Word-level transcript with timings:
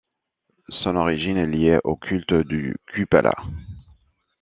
Son 0.81 0.95
origine 0.95 1.37
est 1.37 1.45
liée 1.45 1.77
au 1.83 1.95
culte 1.95 2.33
de 2.33 2.75
Kupala. 2.87 3.35